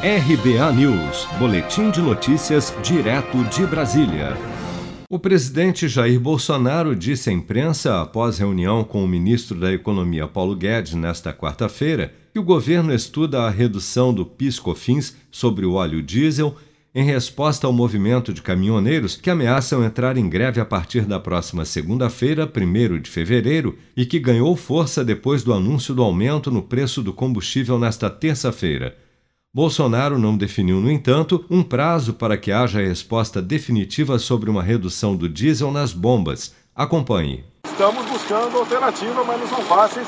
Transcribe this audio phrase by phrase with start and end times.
[0.00, 4.36] RBA News, Boletim de Notícias, direto de Brasília.
[5.10, 10.54] O presidente Jair Bolsonaro disse à imprensa, após reunião com o ministro da Economia Paulo
[10.54, 16.54] Guedes nesta quarta-feira, que o governo estuda a redução do PIS/COFINS sobre o óleo diesel
[16.94, 21.64] em resposta ao movimento de caminhoneiros que ameaçam entrar em greve a partir da próxima
[21.64, 27.02] segunda-feira, 1 de fevereiro, e que ganhou força depois do anúncio do aumento no preço
[27.02, 28.96] do combustível nesta terça-feira.
[29.54, 35.16] Bolsonaro não definiu, no entanto, um prazo para que haja resposta definitiva sobre uma redução
[35.16, 36.54] do diesel nas bombas.
[36.76, 37.42] Acompanhe.
[37.64, 40.06] Estamos buscando alternativa, mas não são fáceis.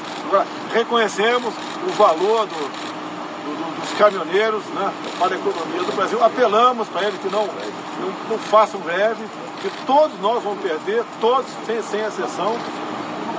[0.75, 1.55] reconhecemos
[1.89, 6.23] o valor do, do, dos caminhoneiros né, para a economia do Brasil.
[6.23, 9.25] Apelamos para eles que não, não, não façam greve,
[9.63, 12.59] que todos nós vamos perder, todos sem, sem exceção.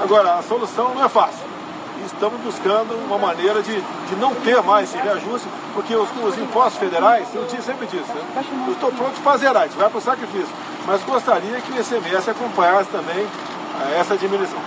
[0.01, 1.40] Agora, a solução não é fácil
[2.05, 6.79] estamos buscando uma maneira de, de não ter mais esse reajuste, porque os, os impostos
[6.79, 8.43] federais, eu sempre disse, né?
[8.67, 10.53] eu estou pronto para zerar, a vai para o sacrifício,
[10.85, 14.59] mas gostaria que o ICMS acompanhasse também eh, essa diminuição.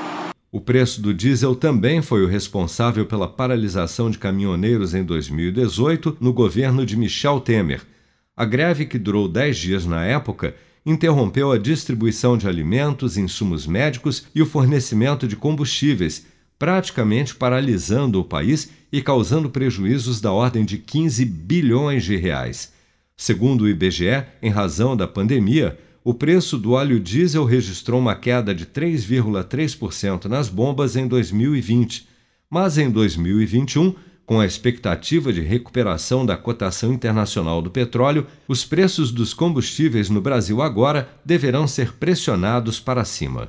[0.51, 6.33] O preço do diesel também foi o responsável pela paralisação de caminhoneiros em 2018 no
[6.33, 7.83] governo de Michel Temer.
[8.37, 10.55] A greve, que durou 10 dias na época,
[10.87, 16.27] interrompeu a distribuição de alimentos, insumos médicos e o fornecimento de combustíveis,
[16.59, 22.73] praticamente paralisando o país e causando prejuízos da ordem de 15 bilhões de reais.
[23.17, 28.55] Segundo o IBGE, em razão da pandemia, o preço do óleo diesel registrou uma queda
[28.55, 32.07] de 3,3% nas bombas em 2020,
[32.51, 33.95] mas em 2021,
[34.27, 40.21] com a expectativa de recuperação da cotação internacional do petróleo, os preços dos combustíveis no
[40.21, 43.49] Brasil agora deverão ser pressionados para cima.